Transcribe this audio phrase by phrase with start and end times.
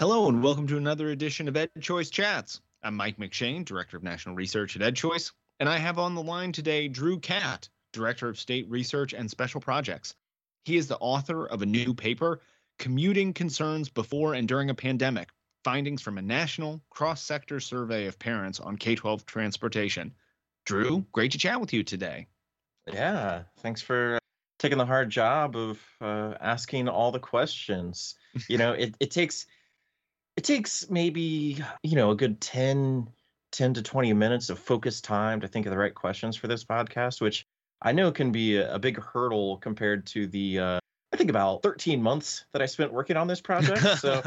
[0.00, 2.60] Hello, and welcome to another edition of Ed Choice Chats.
[2.82, 5.30] I'm Mike McShane, Director of National Research at Ed Choice,
[5.60, 9.60] and I have on the line today Drew Catt, Director of State Research and Special
[9.60, 10.16] Projects.
[10.64, 12.40] He is the author of a new paper,
[12.80, 15.28] Commuting Concerns Before and During a Pandemic
[15.62, 20.12] Findings from a National Cross Sector Survey of Parents on K 12 Transportation.
[20.66, 22.26] Drew, great to chat with you today.
[22.92, 24.18] Yeah, thanks for
[24.58, 28.16] taking the hard job of uh, asking all the questions.
[28.48, 29.46] You know, it, it takes
[30.36, 33.08] it takes maybe you know a good 10
[33.52, 36.64] 10 to 20 minutes of focused time to think of the right questions for this
[36.64, 37.46] podcast which
[37.82, 40.78] i know can be a, big hurdle compared to the uh,
[41.12, 44.22] i think about 13 months that i spent working on this project so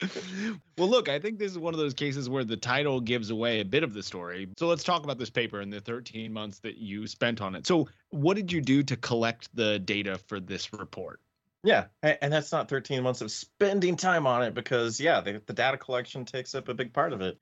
[0.78, 3.60] well, look, I think this is one of those cases where the title gives away
[3.60, 4.48] a bit of the story.
[4.58, 7.66] So let's talk about this paper and the 13 months that you spent on it.
[7.66, 11.20] So, what did you do to collect the data for this report?
[11.64, 15.54] Yeah, and that's not 13 months of spending time on it because yeah, the, the
[15.54, 17.38] data collection takes up a big part of it.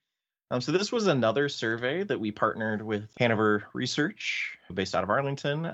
[0.52, 5.10] Um, so this was another survey that we partnered with Hanover Research, based out of
[5.10, 5.72] Arlington.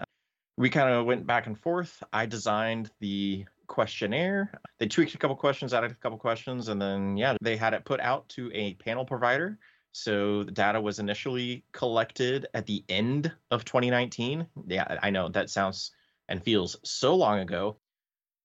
[0.57, 2.03] We kind of went back and forth.
[2.13, 4.51] I designed the questionnaire.
[4.79, 7.85] They tweaked a couple questions, added a couple questions, and then yeah, they had it
[7.85, 9.59] put out to a panel provider.
[9.93, 14.47] So the data was initially collected at the end of 2019.
[14.67, 15.91] Yeah, I know that sounds
[16.29, 17.79] and feels so long ago,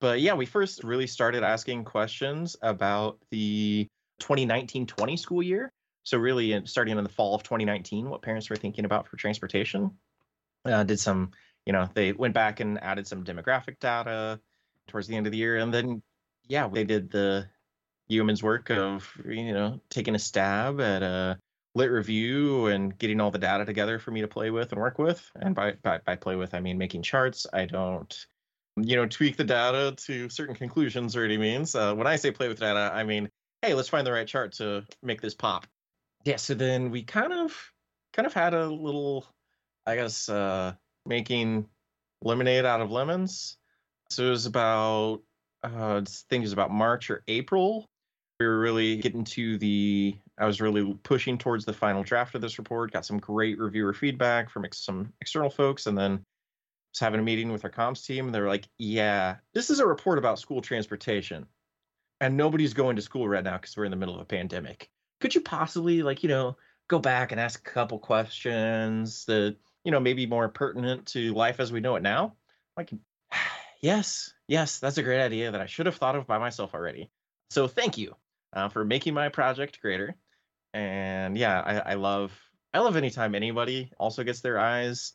[0.04, 3.88] but yeah, we first really started asking questions about the
[4.20, 5.72] 2019 20 school year.
[6.04, 9.92] So, really, starting in the fall of 2019, what parents were thinking about for transportation.
[10.66, 11.32] Uh, did some,
[11.66, 14.42] you know, they went back and added some demographic data
[14.90, 15.56] towards the end of the year.
[15.56, 16.04] And then,
[16.50, 17.48] yeah, they did the
[18.10, 21.40] yeoman's work of, you know, taking a stab at a
[21.76, 25.00] lit review and getting all the data together for me to play with and work
[25.00, 25.32] with.
[25.38, 27.48] And by, by, by play with, I mean making charts.
[27.54, 28.14] I don't
[28.76, 31.76] you know, tweak the data to certain conclusions or any means.
[31.76, 33.30] Uh, when I say play with data, I mean,
[33.62, 35.68] hey, let's find the right chart to make this pop.
[36.26, 37.56] Yeah, so then we kind of
[38.14, 39.26] kind of had a little,
[39.86, 40.74] I guess, uh,
[41.06, 41.68] making
[42.22, 43.58] lemonade out of lemons.
[44.10, 45.22] So it was about,
[45.64, 47.90] uh, I think it was about March or April.
[48.40, 52.42] We were really getting to the, I was really pushing towards the final draft of
[52.42, 52.92] this report.
[52.92, 56.24] Got some great reviewer feedback from ex- some external folks, and then
[56.94, 59.86] was having a meeting with our comms team and they're like, yeah, this is a
[59.86, 61.48] report about school transportation.
[62.22, 64.90] And nobody's going to school right now because we're in the middle of a pandemic.
[65.20, 66.56] Could you possibly, like, you know,
[66.88, 71.60] go back and ask a couple questions that, you know, maybe more pertinent to life
[71.60, 72.36] as we know it now?
[72.78, 72.92] Like,
[73.82, 77.10] yes, yes, that's a great idea that I should have thought of by myself already.
[77.50, 78.16] So thank you
[78.54, 80.16] uh, for making my project greater.
[80.74, 82.32] And yeah, I, I love
[82.74, 85.14] I love anytime anybody also gets their eyes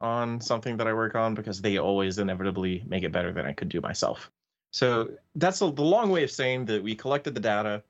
[0.00, 3.52] on something that I work on because they always inevitably make it better than I
[3.52, 4.30] could do myself.
[4.72, 7.82] So that's a, the long way of saying that we collected the data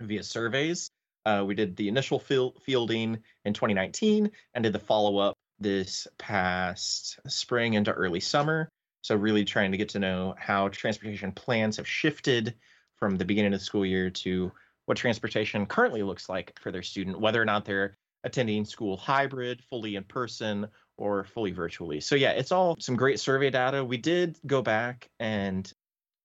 [0.00, 0.90] via surveys.
[1.24, 7.20] Uh, we did the initial fielding in 2019 and did the follow up this past
[7.28, 8.68] spring into early summer.
[9.02, 12.54] So, really trying to get to know how transportation plans have shifted
[12.96, 14.52] from the beginning of the school year to
[14.86, 19.62] what transportation currently looks like for their student, whether or not they're attending school hybrid,
[19.62, 22.00] fully in person, or fully virtually.
[22.00, 23.84] So yeah, it's all some great survey data.
[23.84, 25.70] We did go back and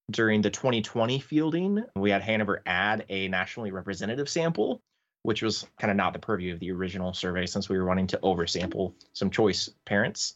[0.10, 4.82] during the 2020 fielding, we had Hanover add a nationally representative sample,
[5.24, 8.08] which was kind of not the purview of the original survey since we were wanting
[8.08, 10.36] to oversample some choice parents.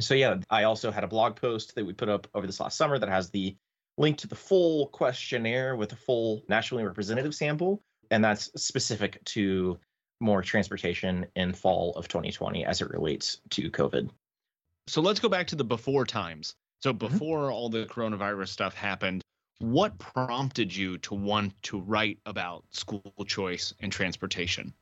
[0.00, 2.76] So yeah, I also had a blog post that we put up over this last
[2.76, 3.56] summer that has the
[3.98, 7.82] link to the full questionnaire with a full nationally representative sample.
[8.10, 9.78] And that's specific to
[10.20, 14.10] more transportation in fall of 2020 as it relates to COVID.
[14.86, 16.54] So let's go back to the before times.
[16.80, 16.98] So mm-hmm.
[16.98, 17.52] before mm-hmm.
[17.52, 19.22] all the coronavirus stuff happened,
[19.60, 24.72] what prompted you to want to write about school choice and transportation?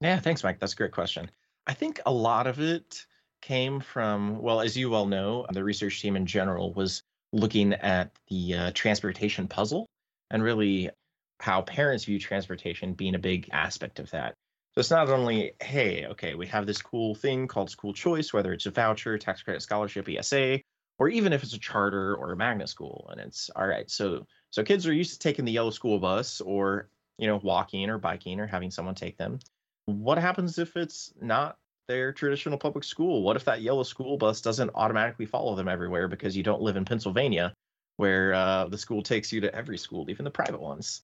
[0.00, 0.58] Yeah, thanks, Mike.
[0.58, 1.30] That's a great question.
[1.66, 3.06] I think a lot of it
[3.40, 7.02] came from, well, as you well know, the research team in general was
[7.32, 9.86] looking at the uh, transportation puzzle
[10.30, 10.90] and really
[11.38, 14.34] how parents view transportation being a big aspect of that.
[14.74, 18.52] So it's not only, hey, okay, we have this cool thing called school choice, whether
[18.54, 20.60] it's a voucher, tax credit scholarship, ESA,
[20.98, 23.08] or even if it's a charter or a magnet school.
[23.10, 23.90] And it's all right.
[23.90, 26.88] So so kids are used to taking the yellow school bus or
[27.18, 29.40] you know walking or biking or having someone take them.
[29.86, 31.58] What happens if it's not
[31.88, 33.22] their traditional public school?
[33.22, 36.76] What if that yellow school bus doesn't automatically follow them everywhere because you don't live
[36.76, 37.52] in Pennsylvania,
[37.96, 41.02] where uh, the school takes you to every school, even the private ones?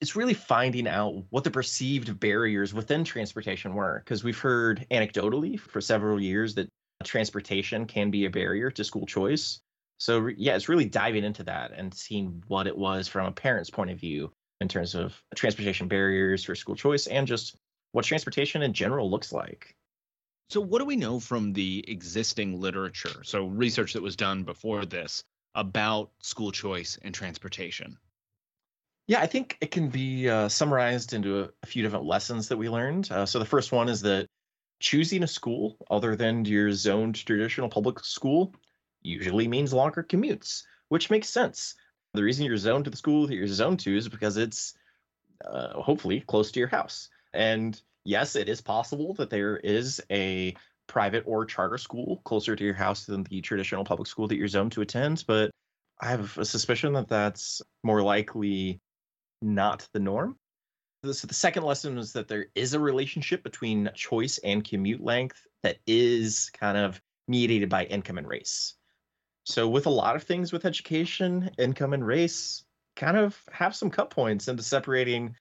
[0.00, 5.58] It's really finding out what the perceived barriers within transportation were because we've heard anecdotally
[5.58, 6.68] for several years that
[7.04, 9.60] transportation can be a barrier to school choice
[9.98, 13.70] So yeah, it's really diving into that and seeing what it was from a parent's
[13.70, 17.56] point of view in terms of transportation barriers for school choice and just
[17.92, 19.74] what transportation in general looks like.
[20.50, 23.22] So, what do we know from the existing literature?
[23.24, 25.22] So, research that was done before this
[25.54, 27.98] about school choice and transportation.
[29.08, 32.58] Yeah, I think it can be uh, summarized into a, a, few different lessons that
[32.58, 33.10] we learned.
[33.10, 34.26] Uh, so, the first one is that
[34.80, 38.54] choosing a school other than your zoned traditional public school
[39.00, 41.74] usually means longer commutes, which makes sense.
[42.12, 44.74] The reason you're zoned to the school that you're zoned to is because it's
[45.42, 47.08] uh, hopefully close to your house.
[47.32, 50.54] And yes, it is possible that there is a
[50.86, 54.48] private or charter school closer to your house than the traditional public school that you're
[54.48, 55.50] zoned to attend, but
[55.98, 58.80] I have a suspicion that that's more likely
[59.42, 60.36] not the norm.
[61.04, 65.40] So the second lesson is that there is a relationship between choice and commute length
[65.62, 68.74] that is kind of mediated by income and race.
[69.44, 72.64] So with a lot of things with education, income and race
[72.96, 75.36] kind of have some cut points into separating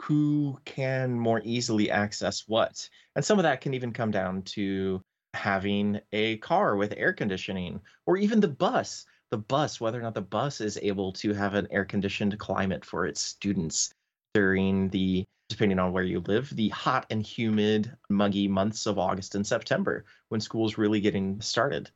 [0.00, 2.88] who can more easily access what.
[3.16, 5.02] And some of that can even come down to
[5.34, 9.04] having a car with air conditioning or even the bus.
[9.34, 12.84] The bus, whether or not the bus is able to have an air conditioned climate
[12.84, 13.92] for its students
[14.32, 19.34] during the, depending on where you live, the hot and humid, muggy months of August
[19.34, 21.90] and September when school's really getting started.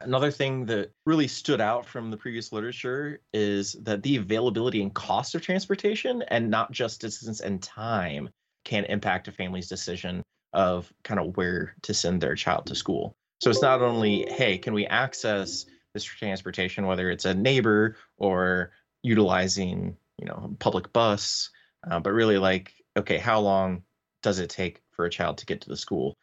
[0.00, 4.92] Another thing that really stood out from the previous literature is that the availability and
[4.92, 8.28] cost of transportation, and not just distance and time,
[8.64, 13.14] can impact a family's decision of kind of where to send their child to school.
[13.40, 18.72] So it's not only, hey, can we access this transportation, whether it's a neighbor or
[19.02, 21.50] utilizing, you know, public bus,
[21.88, 23.82] uh, but really like, okay, how long
[24.22, 26.14] does it take for a child to get to the school?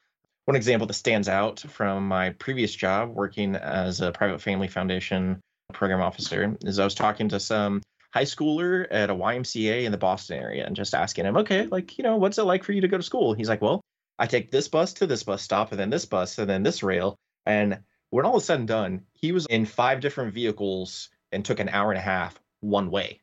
[0.46, 5.40] One example that stands out from my previous job working as a private family foundation
[5.74, 7.82] program officer is I was talking to some
[8.14, 11.98] high schooler at a YMCA in the Boston area and just asking him, okay, like,
[11.98, 13.34] you know, what's it like for you to go to school?
[13.34, 13.82] He's like, well,
[14.20, 16.84] I take this bus to this bus stop and then this bus and then this
[16.84, 17.16] rail.
[17.46, 17.80] And
[18.12, 21.69] when all is said and done, he was in five different vehicles and took an
[21.69, 23.22] hour and a half one way.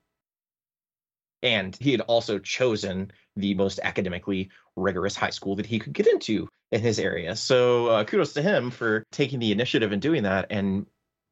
[1.42, 6.08] And he had also chosen the most academically rigorous high school that he could get
[6.08, 7.36] into in his area.
[7.36, 10.46] So uh, kudos to him for taking the initiative and doing that.
[10.50, 10.86] And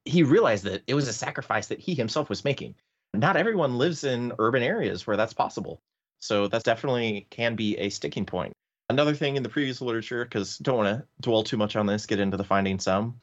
[0.05, 2.77] he realized that it was a sacrifice that he himself was making.
[3.15, 5.81] Not everyone lives in urban areas where that's possible.
[6.21, 8.53] So that definitely can be a sticking point.
[8.89, 12.07] Another thing in the previous literature, because don't want to dwell too much on this,
[12.07, 13.21] get into the findings some.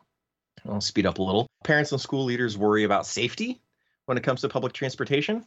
[0.68, 1.48] I'll speed up a little.
[1.64, 3.62] Parents and school leaders worry about safety
[4.06, 5.46] when it comes to public transportation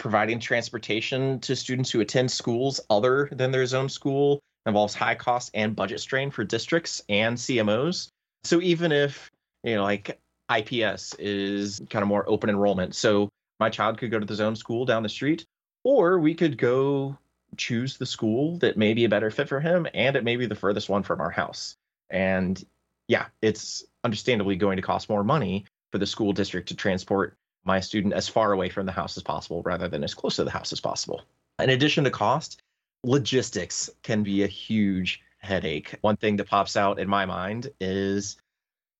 [0.00, 5.50] providing transportation to students who attend schools other than their zone school involves high cost
[5.54, 8.08] and budget strain for districts and CMOs.
[8.42, 9.30] So even if,
[9.62, 10.18] you know, like
[10.50, 13.28] IPS is kind of more open enrollment, so
[13.60, 15.44] my child could go to the zone school down the street,
[15.84, 17.16] or we could go
[17.56, 20.46] choose the school that may be a better fit for him and it may be
[20.46, 21.76] the furthest one from our house.
[22.08, 22.62] And
[23.06, 27.80] yeah, it's understandably going to cost more money for the school district to transport my
[27.80, 30.50] student as far away from the house as possible rather than as close to the
[30.50, 31.22] house as possible.
[31.58, 32.62] In addition to cost,
[33.04, 35.94] logistics can be a huge headache.
[36.00, 38.36] One thing that pops out in my mind is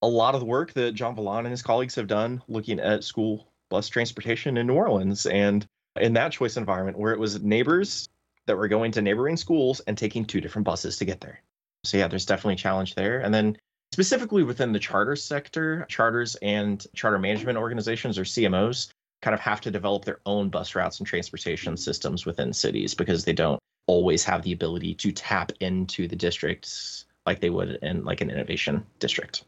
[0.03, 3.05] a lot of the work that Jon Valant and his colleagues have done looking at
[3.05, 5.67] school bus transportation in New Orleans and
[6.01, 8.09] in that choice environment where it was neighbors
[8.47, 11.41] that were going to neighboring schools and taking two different buses to get there.
[11.85, 13.21] So yeah, there's definitely a challenge there.
[13.21, 13.57] And then
[13.93, 18.93] specifically within the charter sector, charters and charter management organizations or CMOs
[19.23, 23.25] kind of have to develop their own bus routes and transportation systems within cities because
[23.25, 28.05] they don't always have the ability to tap into the districts like they would in
[28.05, 29.45] like an innovation district.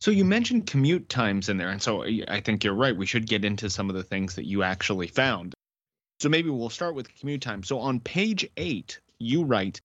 [0.00, 2.96] So you mentioned commute times in there, and so I think you're right.
[2.96, 5.54] We should get into some of the things that you actually found.
[6.20, 7.62] So maybe we'll start with commute time.
[7.62, 9.80] So on page eight, you write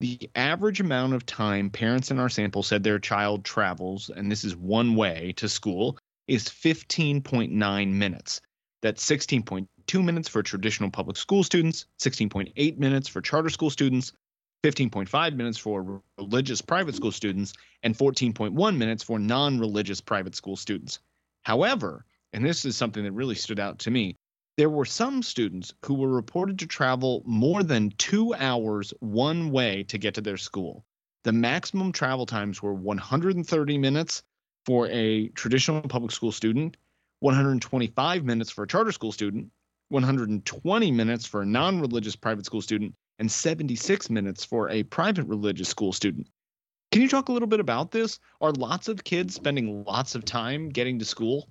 [0.00, 4.44] the average amount of time parents in our sample said their child travels, and this
[4.44, 5.98] is one way to school,
[6.28, 8.40] is 15.9 minutes.
[8.82, 14.12] That's 16.2 minutes for traditional public school students, 16.8 minutes for charter school students,
[14.64, 20.56] 15.5 minutes for religious private school students, and 14.1 minutes for non religious private school
[20.56, 20.98] students.
[21.42, 24.16] However, and this is something that really stood out to me,
[24.56, 29.82] there were some students who were reported to travel more than two hours one way
[29.84, 30.84] to get to their school.
[31.24, 34.22] The maximum travel times were 130 minutes
[34.64, 36.76] for a traditional public school student,
[37.20, 39.50] 125 minutes for a charter school student,
[39.90, 45.24] 120 minutes for a non religious private school student, and 76 minutes for a private
[45.24, 46.28] religious school student.
[46.92, 48.18] Can you talk a little bit about this?
[48.40, 51.50] Are lots of kids spending lots of time getting to school?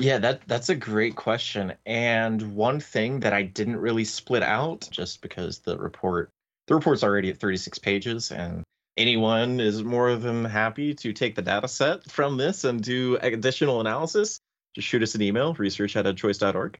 [0.00, 1.74] Yeah, that that's a great question.
[1.86, 6.30] And one thing that I didn't really split out just because the report
[6.66, 8.64] the report's already at 36 pages and
[8.96, 13.80] anyone is more than happy to take the data set from this and do additional
[13.80, 14.38] analysis,
[14.74, 16.78] just shoot us an email, research at edchoice.org.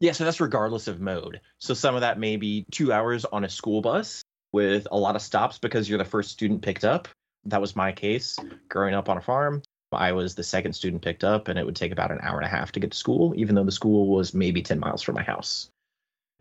[0.00, 1.40] Yeah, so that's regardless of mode.
[1.58, 5.16] So some of that may be two hours on a school bus with a lot
[5.16, 7.08] of stops because you're the first student picked up.
[7.44, 8.36] That was my case
[8.68, 9.62] growing up on a farm.
[9.94, 12.46] I was the second student picked up, and it would take about an hour and
[12.46, 15.14] a half to get to school, even though the school was maybe 10 miles from
[15.14, 15.68] my house.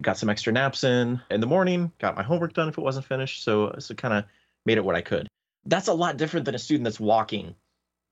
[0.02, 3.06] Got some extra naps in in the morning, got my homework done if it wasn't
[3.06, 3.44] finished.
[3.44, 4.26] So, so kind of
[4.66, 5.28] made it what I could.
[5.66, 7.56] That's a lot different than a student that's walking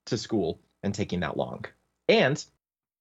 [0.08, 1.66] to school and taking that long.
[2.08, 2.44] And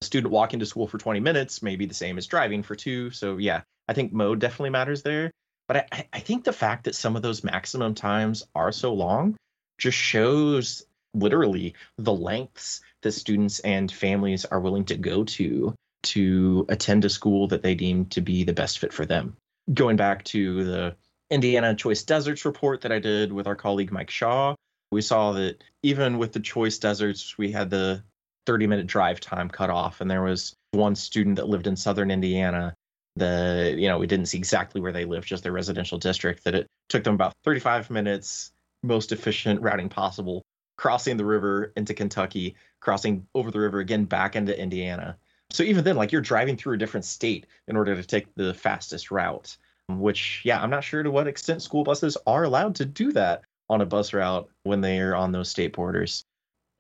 [0.01, 2.75] a student walking to school for 20 minutes may be the same as driving for
[2.75, 3.11] two.
[3.11, 5.31] So, yeah, I think mode definitely matters there.
[5.67, 9.37] But I, I think the fact that some of those maximum times are so long
[9.79, 10.85] just shows
[11.19, 17.11] literally the lengths that students and families are willing to go to to attend a
[17.11, 19.37] school that they deem to be the best fit for them.
[19.73, 20.97] Going back to the
[21.31, 24.55] Indiana Choice Deserts report that I did with our colleague Mike Shaw,
[24.91, 28.03] we saw that even with the choice deserts, we had the
[28.47, 30.01] 30 minute drive time cut off.
[30.01, 32.75] And there was one student that lived in southern Indiana.
[33.17, 36.55] The, you know, we didn't see exactly where they lived, just their residential district, that
[36.55, 40.43] it took them about 35 minutes, most efficient routing possible,
[40.79, 45.19] crossing the river into Kentucky, crossing over the river again back into Indiana.
[45.51, 48.55] So even then, like you're driving through a different state in order to take the
[48.55, 49.57] fastest route,
[49.89, 53.13] um, which, yeah, I'm not sure to what extent school buses are allowed to do
[53.13, 56.25] that on a bus route when they are on those state borders.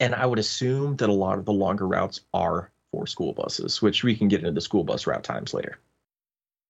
[0.00, 3.82] And I would assume that a lot of the longer routes are for school buses,
[3.82, 5.80] which we can get into the school bus route times later.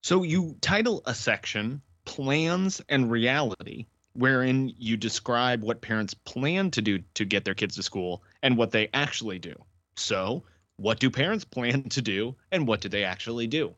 [0.02, 3.86] So you title a section Plans and Reality
[4.18, 8.56] wherein you describe what parents plan to do to get their kids to school and
[8.56, 9.54] what they actually do.
[9.96, 10.42] So,
[10.76, 13.74] what do parents plan to do and what do they actually do?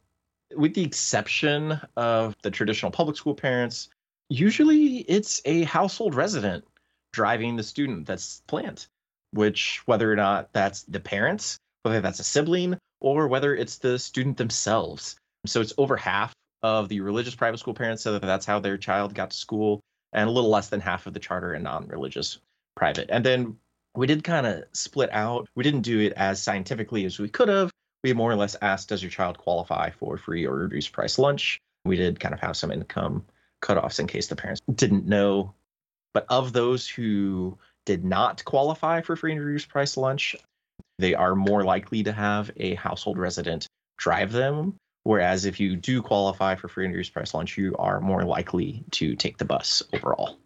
[0.57, 3.91] With the exception of the traditional public school parents,
[4.31, 6.65] usually it's a household resident
[7.13, 8.87] driving the student that's planned,
[9.33, 13.99] which, whether or not that's the parents, whether that's a sibling, or whether it's the
[13.99, 15.17] student themselves.
[15.45, 16.33] So, it's over half
[16.63, 19.81] of the religious private school parents said that that's how their child got to school
[20.13, 22.39] and a little less than half of the charter and non-religious
[22.77, 23.09] private.
[23.11, 23.57] And then
[23.95, 25.49] we did kind of split out.
[25.55, 27.71] We didn't do it as scientifically as we could have.
[28.03, 31.61] We more or less asked, does your child qualify for free or reduced price lunch?
[31.85, 33.25] We did kind of have some income
[33.63, 35.55] cutoffs in case the parents didn't know.
[36.15, 40.35] But of those who did not qualify for free and reduced price lunch,
[40.99, 46.03] they are more likely to have a household resident drive them Whereas if you do
[46.03, 49.83] qualify for free and reduced price lunch, you are more likely to take the bus
[49.93, 50.39] overall.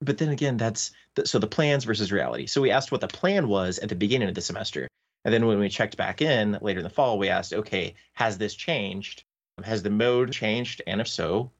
[0.00, 2.46] But then again, that's the, so the plans versus reality.
[2.46, 4.88] So we asked what the plan was at the beginning of the semester.
[5.24, 8.38] And then when we checked back in later in the fall, we asked, okay, has
[8.38, 9.24] this changed?
[9.62, 10.80] Has the mode changed?
[10.86, 11.50] And if so,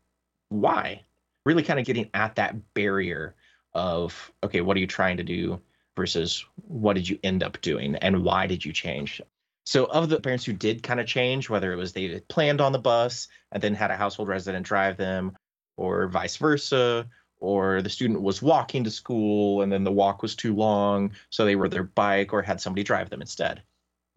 [0.48, 1.02] why?
[1.44, 3.34] Really kind of getting at that barrier
[3.74, 5.60] of, okay, what are you trying to do
[5.94, 9.20] versus what did you end up doing and why did you change?
[9.70, 12.72] So, of the parents who did kind of change, whether it was they planned on
[12.72, 15.38] the bus and then had a household resident drive them,
[15.76, 17.08] or vice versa,
[17.38, 21.44] or the student was walking to school and then the walk was too long, so
[21.44, 23.62] they rode their bike or had somebody drive them instead.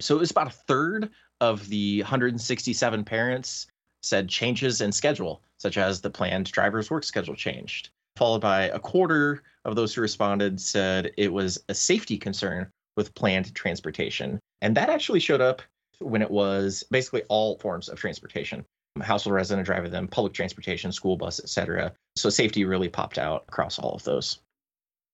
[0.02, 3.68] So, it was about a third of the 167 parents
[4.02, 8.80] said changes in schedule, such as the planned driver's work schedule changed, followed by a
[8.80, 14.40] quarter of those who responded said it was a safety concern with planned transportation.
[14.64, 15.62] And that actually showed up
[16.00, 18.66] when it was basically all forms of transportation
[19.02, 23.80] household resident driver them public transportation school bus etc so safety really popped out across
[23.80, 24.40] all of those.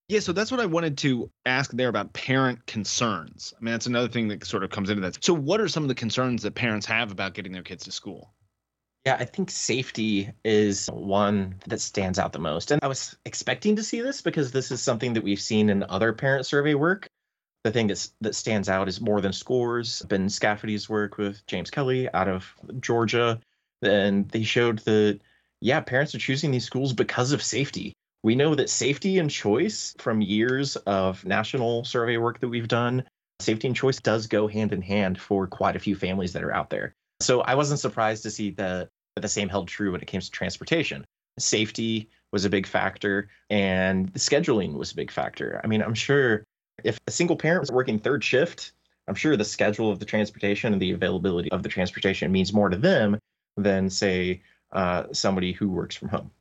[0.08, 3.54] Yeah so that's what i wanted to ask there about parent concerns.
[3.60, 5.24] I mean that's another thing that sort of comes into that.
[5.24, 7.92] So what are some of the concerns that parents have about getting their kids to
[7.92, 8.34] school?
[9.06, 12.70] Yeah, I think safety is one that stands out the most.
[12.70, 15.84] And I was expecting to see this because this is something that we've seen in
[15.84, 17.08] other parent survey work
[17.64, 20.02] the thing that's that stands out is more than scores.
[20.04, 23.40] Ben Scafidi's work with James Kelly out of Georgia,
[23.82, 25.20] and they showed that
[25.62, 27.94] yeah, parents are choosing these schools because of safety.
[28.24, 33.04] We know that safety and choice from years of national survey work that we've done,
[33.40, 36.54] safety and choice does go hand in hand for quite a few families that are
[36.54, 36.94] out there.
[37.22, 40.32] So I wasn't surprised to see that the same held true when it came to
[40.32, 41.06] transportation.
[41.38, 45.60] Safety was a big factor and the scheduling was a big factor.
[45.64, 46.44] I mean, I'm sure
[46.84, 48.74] if a single parent was working third shift,
[49.08, 52.70] I'm sure the schedule of the transportation and the availability of the transportation means more
[52.70, 53.18] to them
[53.58, 56.32] than, say, uh, somebody who works from home.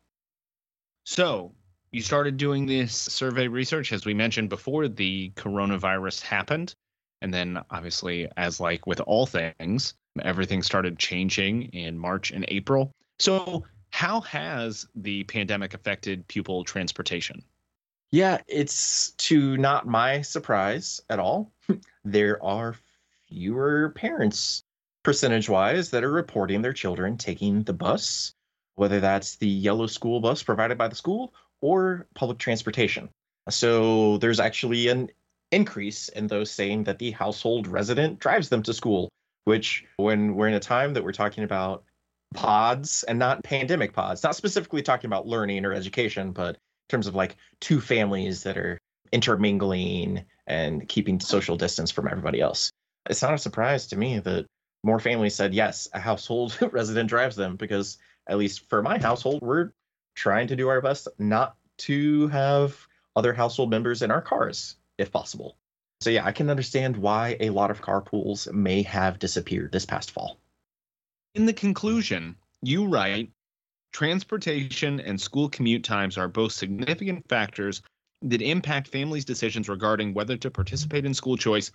[1.04, 1.54] So,
[1.90, 6.74] You started doing this survey research, as we mentioned before, the coronavirus happened.
[7.22, 12.92] And then, obviously, as like with all things, everything started changing in March and April.
[13.18, 17.42] So, how has the pandemic affected pupil transportation?
[18.10, 21.52] Yeah, it's to not my surprise at all.
[22.04, 22.74] there are
[23.28, 24.64] fewer parents,
[25.02, 28.32] percentage wise, that are reporting their children taking the bus,
[28.76, 33.10] whether that's the yellow school bus provided by the school or public transportation.
[33.50, 35.10] So there's actually an
[35.52, 39.10] increase in those saying that the household resident drives them to school,
[39.44, 41.84] which, when we're in a time that we're talking about
[42.34, 47.14] pods and not pandemic pods, not specifically talking about learning or education, but terms of
[47.14, 48.78] like two families that are
[49.12, 52.70] intermingling and keeping social distance from everybody else.
[53.08, 54.46] It's not a surprise to me that
[54.84, 59.42] more families said yes, a household resident drives them because at least for my household,
[59.42, 59.70] we're
[60.14, 65.10] trying to do our best not to have other household members in our cars if
[65.10, 65.56] possible.
[66.00, 70.12] So, yeah, I can understand why a lot of carpools may have disappeared this past
[70.12, 70.38] fall.
[71.34, 73.30] In the conclusion, you write
[73.92, 77.82] transportation and school commute times are both significant factors
[78.22, 81.70] that impact families' decisions regarding whether to participate in school choice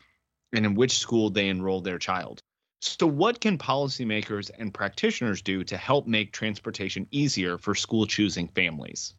[0.53, 2.41] and in which school they enroll their child.
[2.81, 8.49] So, what can policymakers and practitioners do to help make transportation easier for school choosing
[8.49, 9.15] families?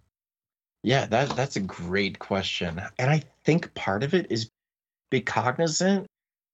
[0.83, 2.81] Yeah, that that's a great question.
[2.99, 4.51] And I think part of it is
[5.11, 6.07] be cognizant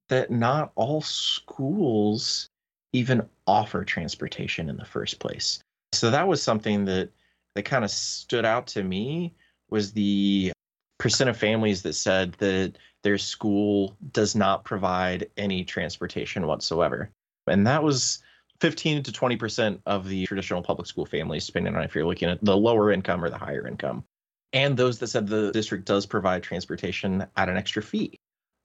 [0.09, 2.49] that not all schools
[2.92, 5.61] even offer transportation in the first place.
[5.92, 7.11] So that was something that
[7.54, 9.35] that kind of stood out to me
[9.70, 10.52] was the
[10.99, 17.11] percent of families that said that their school does not provide any transportation whatsoever.
[17.47, 18.23] And that was
[18.61, 22.44] 15 to 20% of the traditional public school families, depending on if you're looking at
[22.44, 24.04] the lower income or the higher income.
[24.52, 28.18] And those that said the district does provide transportation at an extra fee.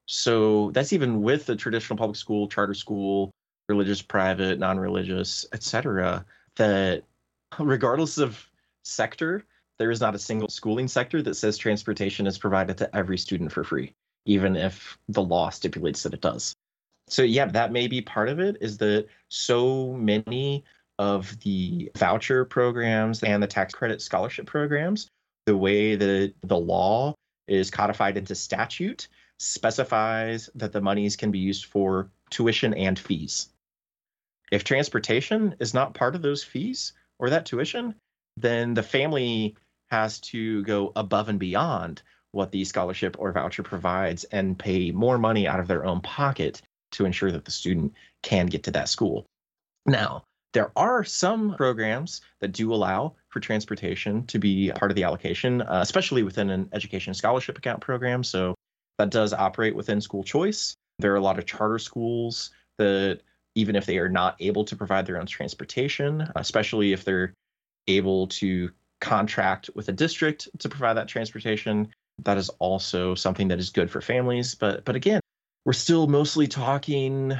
[0.07, 3.31] So that's even with the traditional public school, charter school,
[3.69, 6.25] religious, private, non religious, etc.
[6.57, 7.03] That
[7.59, 8.49] regardless of
[8.83, 9.45] sector,
[9.77, 13.51] there is not a single schooling sector that says transportation is provided to every student
[13.51, 13.93] for free,
[14.25, 16.55] even if the law stipulates that it does.
[17.07, 20.63] So, yeah, that may be part of it is that so many
[20.97, 25.07] of the voucher programs and the tax credit scholarship programs,
[25.45, 27.13] the way that the law
[27.47, 33.49] is codified into statute, specifies that the monies can be used for tuition and fees.
[34.51, 37.95] If transportation is not part of those fees or that tuition,
[38.37, 39.55] then the family
[39.89, 42.01] has to go above and beyond
[42.31, 46.61] what the scholarship or voucher provides and pay more money out of their own pocket
[46.91, 49.25] to ensure that the student can get to that school.
[49.85, 50.23] Now,
[50.53, 55.61] there are some programs that do allow for transportation to be part of the allocation,
[55.61, 58.23] uh, especially within an education scholarship account program.
[58.23, 58.55] So
[58.97, 60.75] that does operate within school choice.
[60.99, 63.19] There are a lot of charter schools that,
[63.55, 67.33] even if they are not able to provide their own transportation, especially if they're
[67.87, 68.69] able to
[69.01, 71.87] contract with a district to provide that transportation.
[72.23, 74.55] That is also something that is good for families.
[74.55, 75.21] But but again,
[75.65, 77.37] we're still mostly talking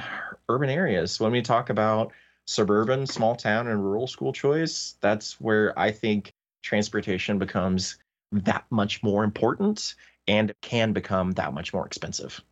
[0.48, 1.18] urban areas.
[1.18, 2.12] When we talk about
[2.46, 7.98] suburban, small town, and rural school choice, that's where I think transportation becomes
[8.32, 9.94] that much more important
[10.28, 12.42] and can become that much more expensive.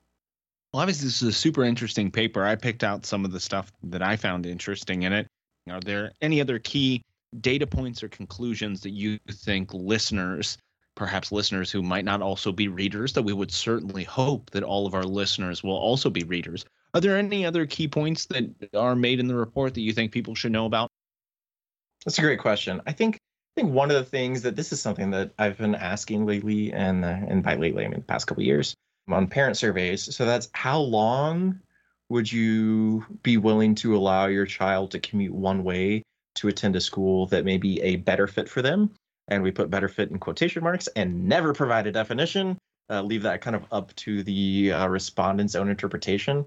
[0.74, 2.44] Well, obviously, this is a super interesting paper.
[2.44, 5.28] I picked out some of the stuff that I found interesting in it.
[5.70, 7.00] Are there any other key
[7.40, 10.58] data points or conclusions that you think listeners,
[10.96, 14.84] perhaps listeners who might not also be readers, that we would certainly hope that all
[14.84, 16.64] of our listeners will also be readers.
[16.92, 20.10] Are there any other key points that are made in the report that you think
[20.10, 20.90] people should know about?
[22.04, 22.82] That's a great question.
[22.84, 23.14] I think
[23.56, 26.72] I think one of the things that this is something that I've been asking lately,
[26.72, 28.74] and uh, and by lately I mean the past couple years
[29.08, 30.14] on parent surveys.
[30.14, 31.60] So that's how long
[32.08, 36.02] would you be willing to allow your child to commute one way
[36.36, 38.90] to attend a school that may be a better fit for them.
[39.28, 42.58] And we put better fit in quotation marks and never provide a definition.
[42.90, 46.44] Uh, leave that kind of up to the uh, respondent's own interpretation.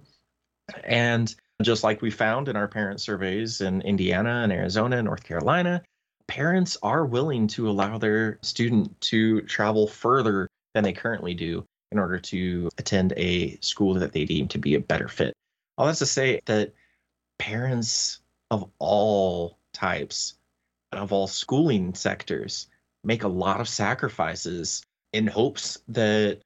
[0.84, 5.24] And just like we found in our parent surveys in Indiana and Arizona and North
[5.24, 5.82] Carolina,
[6.28, 12.00] parents are willing to allow their student to travel further than they currently do in
[12.00, 15.34] order to attend a school that they deem to be a better fit.
[15.78, 16.74] All that's to say that
[17.38, 18.20] parents
[18.52, 20.36] of all types
[20.92, 22.68] of all schooling sectors
[23.04, 26.40] make a lot of sacrifices in hopes that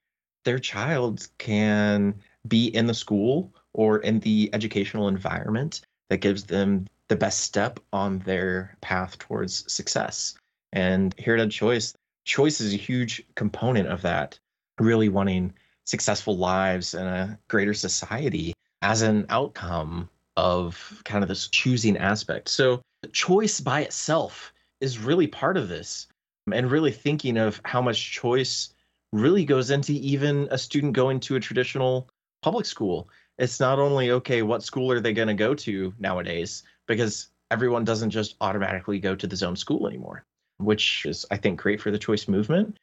[0.44, 2.16] their child can
[2.48, 7.80] be in the school or in the educational environment that gives them the best step
[7.94, 10.36] on their path towards success.
[10.74, 11.94] And here at Ed Choice,
[12.26, 14.40] choice is a huge component of that,
[14.82, 15.54] really wanting
[15.86, 22.50] successful lives and a greater society as an outcome of kind of this choosing aspect.
[22.50, 26.08] So, choice by itself is really part of this,
[26.48, 28.74] um, and really thinking of how much choice
[29.12, 32.10] really goes into even a student going to a traditional
[32.42, 33.10] public school.
[33.38, 36.64] It's not only, okay, what school are they going to go to nowadays?
[36.88, 40.24] Because everyone doesn't just automatically go to the zone school anymore,
[40.58, 42.78] which is, I think, great for the choice movement.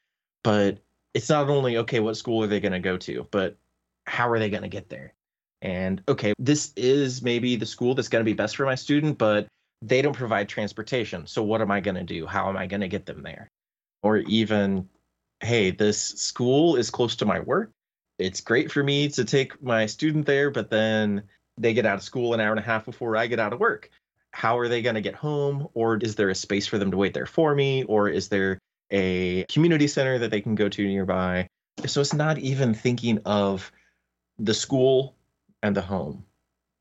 [0.44, 0.78] But
[1.14, 3.56] it's not only, okay, what school are they going to go to, but
[4.06, 5.14] how are they going to get there?
[5.62, 9.18] And okay, this is maybe the school that's going to be best for my student,
[9.18, 9.46] but
[9.82, 11.26] they don't provide transportation.
[11.26, 12.26] So what am I going to do?
[12.26, 13.48] How am I going to get them there?
[14.02, 14.88] Or even,
[15.40, 17.70] hey, this school is close to my work.
[18.18, 21.22] It's great for me to take my student there, but then
[21.56, 23.60] they get out of school an hour and a half before I get out of
[23.60, 23.90] work.
[24.32, 25.68] How are they going to get home?
[25.74, 27.84] Or is there a space for them to wait there for me?
[27.84, 28.58] Or is there
[28.90, 31.48] a community center that they can go to nearby?
[31.86, 33.70] So it's not even thinking of
[34.38, 35.14] the school
[35.62, 36.24] and the home,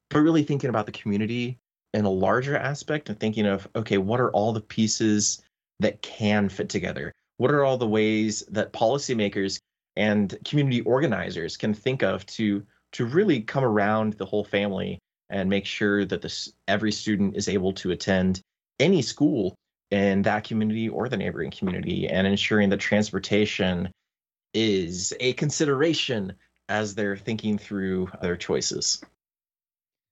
[0.10, 1.60] but really thinking about the community
[1.94, 5.42] in a larger aspect and thinking of, okay, what are all the pieces
[5.80, 7.12] that can fit together?
[7.38, 9.60] What are all the ways that policymakers
[9.96, 14.98] and community organizers can think of to to really come around the whole family
[15.30, 18.42] and make sure that this every student is able to attend
[18.80, 19.56] any school
[19.92, 23.90] in that community or the neighboring community and ensuring that transportation
[24.54, 26.34] is a consideration
[26.70, 29.02] as they're thinking through their choices.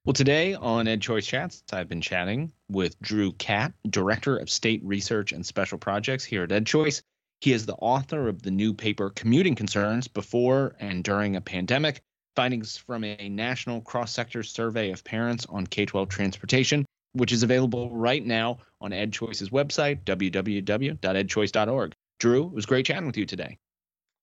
[0.06, 4.82] Well, today on Ed Choice Chats, I've been chatting with Drew Catt, Director of State
[4.84, 7.02] Research and Special Projects here at Ed Choice.
[7.42, 12.02] He is the author of the new paper Commuting Concerns Before and During a Pandemic
[12.36, 17.44] Findings from a National Cross Sector Survey of Parents on K 12 Transportation, which is
[17.44, 21.94] available right now on Ed Choice's website, www.edchoice.org.
[22.20, 23.58] Drew, it was great chatting with you today.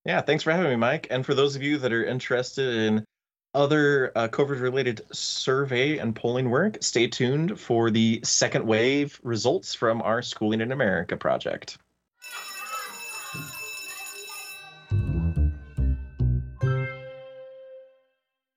[0.05, 1.07] Yeah, thanks for having me, Mike.
[1.09, 3.05] And for those of you that are interested in
[3.53, 9.73] other uh, COVID related survey and polling work, stay tuned for the second wave results
[9.73, 11.77] from our Schooling in America project.